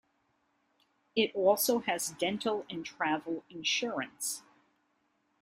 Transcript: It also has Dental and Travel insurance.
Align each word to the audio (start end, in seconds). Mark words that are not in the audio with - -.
It 1.15 1.29
also 1.35 1.77
has 1.81 2.07
Dental 2.17 2.65
and 2.71 2.83
Travel 2.83 3.43
insurance. 3.51 4.41